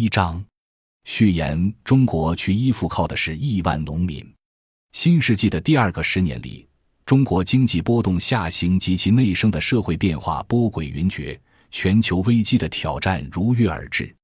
[0.00, 0.42] 一章，
[1.04, 4.26] 序言：中国去依附靠的是亿万农民。
[4.92, 6.66] 新世纪的第二个十年里，
[7.04, 11.38] 中国经济波动下行及其内生的社会变化波诡云谲，
[11.70, 14.16] 全球危机的挑战如约而至。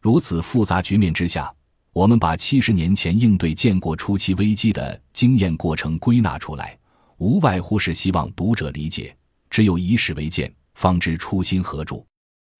[0.00, 1.54] 如此复杂局面之下，
[1.92, 6.74] 我们把七十年前应对建国初期危机的经验过程归纳出来，
[7.18, 9.14] 无外乎是希望读者理解。
[9.50, 12.02] 只有以史为鉴，方知初心何主。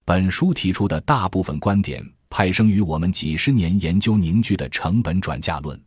[0.05, 5.81] 本书提出的大部分观点，派生于我们几十年研究凝聚的成本转嫁论。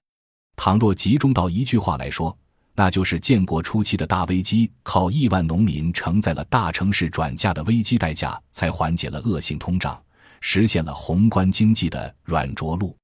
[0.56, 2.38] 倘若集中到一句话来说，
[2.76, 10.02] 那就是建国初期的大危机，靠亿万农民承载了大城市转嫁的危机代价，才缓解了恶性通胀，
[10.40, 12.96] 实现了宏观经济的软着陆。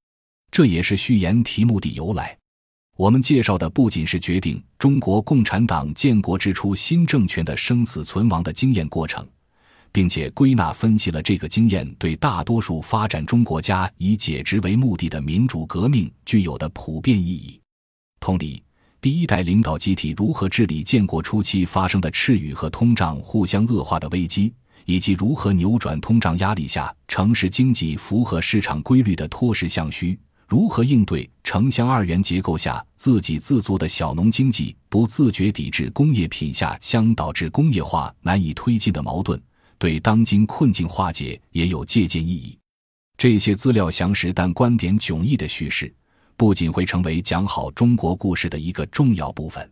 [0.51, 2.37] 这也是序言题目的由来。
[2.95, 9.27] 我们介绍的不仅是决定中国共产党建国之初新政权的生死存亡的经验过程，
[9.91, 17.59] 并且归纳分析了这个经验对大多数发展中国家以解职为目的的民主革命具有的普遍意义。
[18.19, 18.61] 同理，
[18.99, 24.53] 第一代领导集体如何治理建国初期发生的赤羽和通胀互相恶化的危机，
[24.85, 30.17] 以及如何扭转通胀压力下城市经济符合市场规律的脱实向虚。
[30.47, 39.37] 如何应对城乡二元结构下自给自足的小农经济不自觉抵制工业品下乡导致工业化难以推进的矛盾，
[39.77, 42.57] 对当今困境化解也有借鉴意义。
[43.17, 45.93] 这些资料详实但观点迥异的叙事，
[46.35, 49.67] 不仅会成为讲好中国故事的一个重要部分，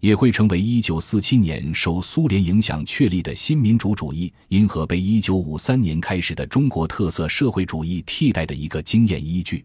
[0.00, 9.64] 也会成为一九四七年受苏联影响确立的新民主主义因何被一九五三年开始的中国特色社会主义替代的一个经验依据。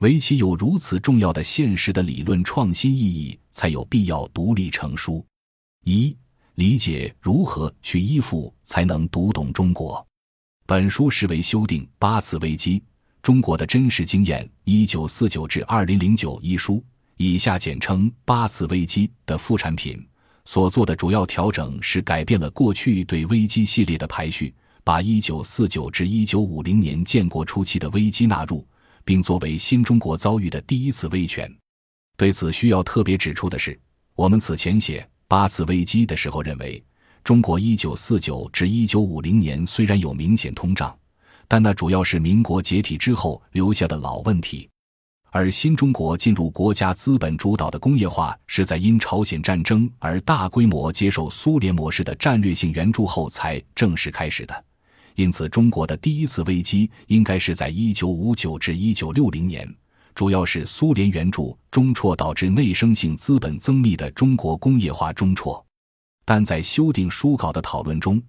[0.00, 5.24] 唯其有如此重要的现实的理论创新意义，才有必要独立成书。
[5.84, 6.16] 一、
[6.56, 10.04] 理解如何去依附，才能读懂中国。
[10.66, 12.82] 本书实为修订八次危机
[13.22, 16.82] 中国的真实经验（一九四九至二零零九）一书，
[17.18, 20.06] 以下简称“八次危机”的副产品。
[20.46, 28.66] 所做的主要调整是改变了过去对危机系列的排序，把一九四九至一九五零年建国初期的危机纳入。
[29.04, 31.48] 并作为新中国遭遇的第一次威权，
[32.16, 33.78] 对此需要特别指出的是，
[34.16, 36.82] 我们此前写八次危机的时候认为，
[37.24, 40.96] 中国一九四九至一九五零年虽然有明显通胀，
[41.48, 44.68] 但那主要是民国解体之后留下的老问题，
[45.32, 54.64] 而新中国进入国家资本主导的工业化是在因朝鲜战争而大规模接受苏联模式的战略性援助后才正式开始的。
[55.16, 59.68] 因此，中国的第一次危机应该是在一九五九至一九六零年，
[60.16, 65.62] 主要是苏联援助中辍导致内生性资本增密的中国工业化中辍。
[66.24, 68.20] 但在修订书稿的讨论中，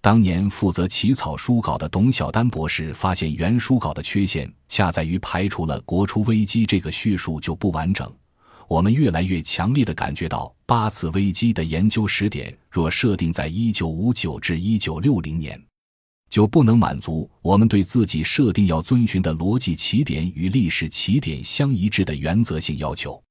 [0.00, 8.08] 当年负责起草书稿的董晓丹博士发现，原书稿的缺陷恰在于排除了“国初危机”这个叙述就不完整。
[8.68, 15.60] 我们越来越强烈地感觉到，八次危机的研究时点若设定在一九五九至一九六零年。
[16.32, 23.22] 就不能满足我们对自己设定要遵循的逻辑起点与历史起点相一致的原则性要求。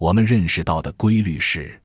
[0.00, 1.80] 我们认识到的规律是，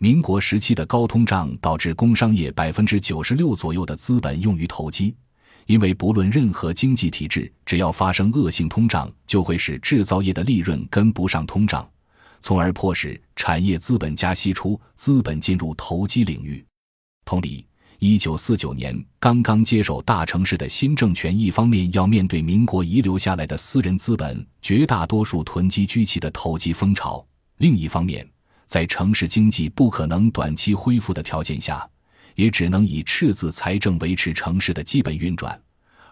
[0.00, 5.14] 民国时期的高通胀导致工商业百分之九十六左右的资本用于投机，
[5.66, 11.88] 因为不论任何经济体制，只要发生恶性通胀，就会使制造业的利润跟不上通胀，
[12.40, 16.66] 从而迫使产业资本家析出，资本进入投机领域。
[17.24, 17.64] 同理。
[18.00, 27.22] 一九四九年刚刚接手大城市的新政权，一方面要面对民国遗留下来的私人资本绝大多数囤积居奇的投机风潮；
[27.58, 28.26] 另一方面，
[28.64, 31.86] 在城市经济不可能短期恢复的条件下，
[32.36, 35.52] 也只能以赤字财政维持城市的基本运转；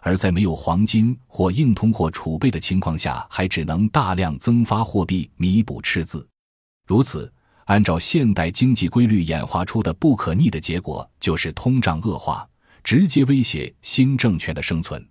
[0.03, 6.29] 而在没有黄金或硬通货储备的情况下，还只能大量增发货币弥补赤字。
[6.87, 7.33] 如此。
[7.69, 12.49] 按照现代经济规律演化出的不可逆的结果，就是通胀恶化，
[12.83, 15.07] 直接威胁新政权的生存。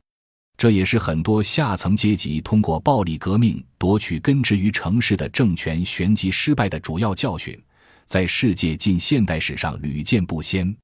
[0.57, 7.55] 这也是很多下层阶级通过暴力革命夺取根植于城市的政权旋即失败的主要教训，
[8.05, 10.75] 在世界近现代史上屡见不鲜。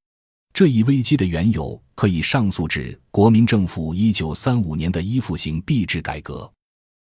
[0.53, 6.47] 这一危机的缘由可以上溯至国民政府一九三五年的依附型币制改革，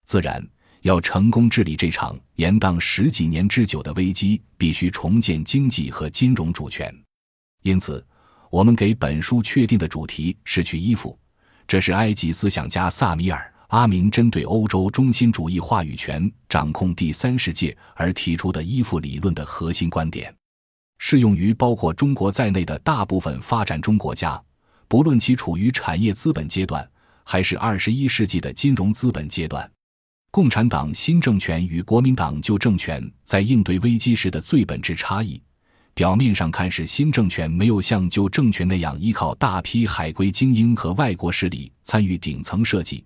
[0.04, 0.46] 自然。
[0.82, 6.94] 要成功治理这场延宕十几年之久的危机，必须重建经济和金融主权。
[7.62, 8.04] 因此，
[8.50, 11.18] 我们给本书确定的主题是去依附。
[11.66, 13.38] 这是埃及思想家萨米尔·
[13.68, 20.34] 阿明针对欧洲中心主义话语权掌控第三世界而提出的依附理论的核心观点，
[20.98, 24.42] 适用于包括中国在内的大部分发展中国家，
[24.86, 26.88] 不论其处于产业资本阶段。
[27.30, 29.70] 还是二十一世纪的金融资本阶段。
[30.30, 35.40] 共产党新政权与国民党旧政权在应对危机时的最本质差异，
[35.94, 43.02] 表面上看是新政权没有像旧政权那样依靠大批海归精英和外国势力参与顶层设计，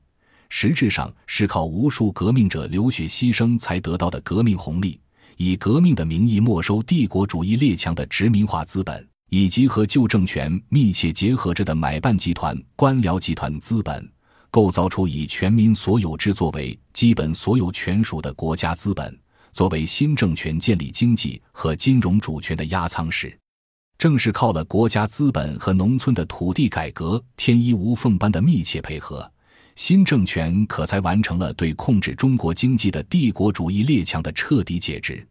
[0.50, 4.98] 实质上是靠无数革命者流血牺牲才得到的革命红利，
[5.36, 14.11] 以革命的名义没收帝国主义列强的殖民化资本，以及和旧政权密切结合着的买办集团、官僚集团资本。
[14.52, 19.18] 构造出以全民所有制作为基本所有权属的国家资本，
[19.50, 23.34] 作为新政权建立经济和金融主权的压舱石。
[23.96, 29.32] 正是靠了国家资本和农村的土地改革天衣无缝般的密切配合，
[29.74, 35.26] 新政权可才完成了对控制中国经济的帝国主义列强的彻底解职。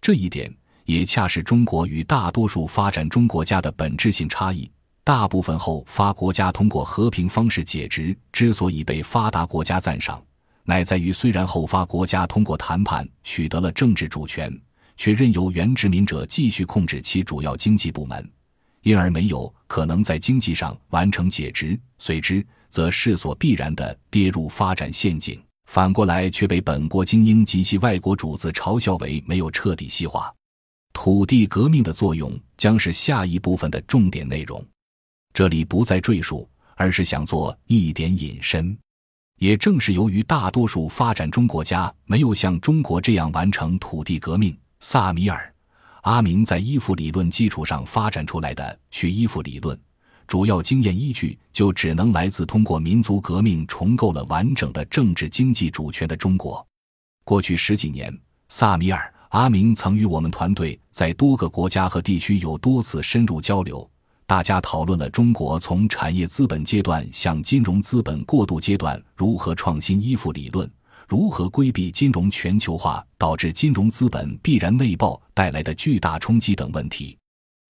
[0.00, 0.52] 这一点
[0.86, 4.68] 也恰是中国与大多数发展中国家的本质性差异。
[5.06, 10.20] 大部分后发国家通过和平方式解职，之所以被发达国家赞赏，
[10.64, 14.52] 乃在于虽然后发国家通过谈判取得了政治主权，
[14.96, 18.28] 却任由原殖民者继续控制其主要经济部门，
[18.82, 25.40] 因而没有可能在经济上完成解职，随之则势所必然地跌入发展陷阱。
[25.66, 30.34] 反过来却被本国精英及其外国主子嘲笑为没有彻底西化。
[30.92, 34.60] 土地革命的作用将是下一部分的重点内容。
[35.36, 38.74] 这里不再赘述，而是想做一点引申。
[39.38, 45.54] 也正是由于大多数发展中国家没有像中国这样完成土地革命，萨米尔、
[46.04, 49.78] 阿明在依附理论基础上发展出来的去依附理论，
[50.26, 56.66] 主要经验依据就只能来自通过民族革命重构了完整的政治经济主权的中国。
[57.24, 58.10] 过去十几年，
[58.48, 63.86] 萨米尔、阿明曾与我们团队在多个国家和地区有多次深入交流。
[64.26, 70.68] 大家讨论了中国从产业资本阶段向金融资本过渡阶段如何创新依附理论，
[71.06, 77.16] 如何规避金融全球化导致金融资本必然内爆带来的巨大冲击等问题。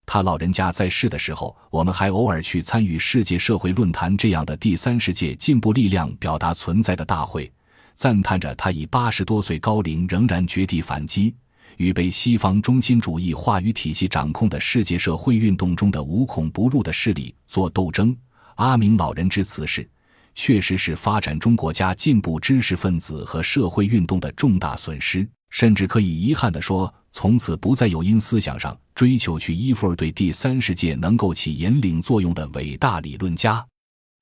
[0.07, 7.53] 他老人家在世的时候，我们还偶尔去参与世界社会论坛这样的第三世界进步力量表达存在的大会，
[7.95, 11.35] 赞叹着他以八十多岁高龄仍然绝地反击。
[11.77, 18.17] 与被西方中心主义话语体系掌控的世界社会运动中的无孔不入的势力做斗争，
[18.57, 19.89] 阿明老人之辞世，
[20.35, 33.65] 确实是发展中国家进步知识分子和社会运动的重大损失，甚至可以遗憾地说，从此不再有因思想上追求去依附而对第三世界能够起引领作用的伟大理论家。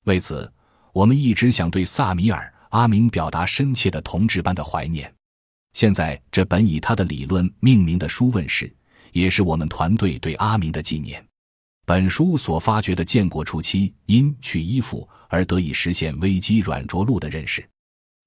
[0.05, 0.51] 为此，
[0.93, 5.11] 我们一直想对萨米尔·阿明表达深切的同志般的怀念。
[5.75, 8.73] 现在，这本以他的理论命名的书问世，
[9.11, 11.21] 也是我们团队对阿明的纪念。
[11.85, 17.61] 本书所发掘的建国初期因去依附而得以实现危机软着陆的认识，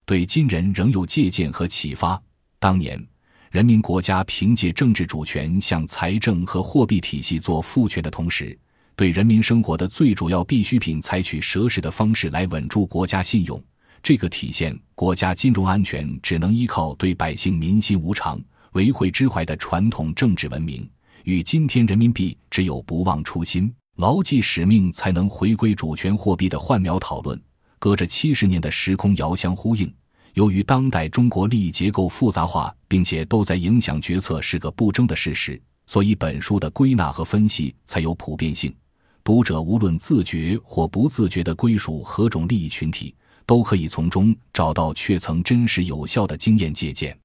[0.05, 2.23] 对今人仍有借鉴和启发。
[2.59, 3.03] 当年，
[3.51, 8.57] 人民国家凭借政治主权向财政和货币体系做赋权的同时，
[8.95, 13.59] 对人民生活的最主要必需品采取蛇式的方式来稳住国家信用。
[14.03, 18.41] 这个体现国家金融安全只能依靠对百姓民心无常、
[18.73, 20.89] 维惠之怀的传统政治文明，
[21.25, 27.41] 与今天人民币只有不忘初心、牢记使命才能回归主权货币的换苗讨论，
[27.79, 29.93] 隔着七十年的时空遥相呼应。
[30.35, 38.73] 由于当代中国利益结构复杂化，并且都在影响决策是个不争的事实，所以本书的归纳和分析才有普遍性。
[39.25, 43.15] 读者无论自觉或不自觉地归属何种利益群体。
[43.49, 47.19] 都可以从中找到确曾真实有效的经验借鉴，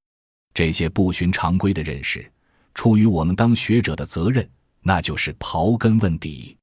[0.53, 2.31] 这些不循常规的认识，
[2.73, 4.49] 出于我们当学者的责任，
[4.81, 6.55] 那就是刨根问底。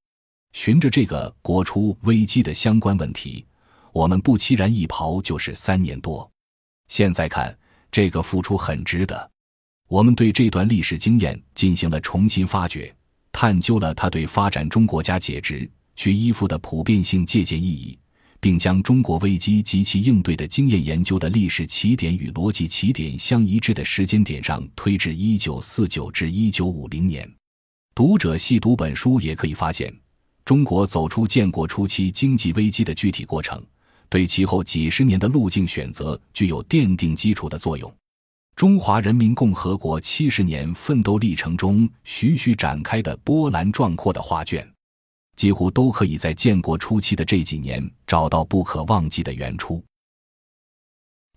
[0.55, 3.45] 循着这个国出危机的相关问题，
[3.93, 6.29] 我们不期然一刨就是三年多。
[6.89, 7.55] 现在看，
[7.93, 9.31] 这个付出很值得。
[9.89, 12.91] 我们对这段历史经验进行了重新发掘，
[13.31, 17.99] 探究了它对发展中国家解职去依附的普遍性借鉴意义。
[18.41, 27.31] 并将中国危机及其应对的经验研究的历史起点与逻辑起点相一致的时间点上推至一九四九至一九五零年。
[27.95, 29.95] 读者细读本书也可以发现，
[30.45, 33.63] 中国走出建国初期经济危机的具体过程，
[34.09, 37.93] 对其后几十年的路径选择具有奠定基础的作用。
[38.57, 44.67] 中华人民共和国七十年奋斗历程中徐徐展开的波澜壮阔的画卷。
[45.37, 49.83] 几乎都可以在建国初期的这几年找到不可忘记的原初。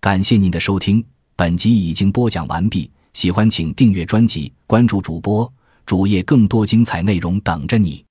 [0.00, 1.02] 感谢您的收听，
[1.34, 2.90] 本集已经播讲完毕。
[3.14, 5.50] 喜欢请订阅专辑，关注主播
[5.86, 8.04] 主页，更多精彩内容等着你。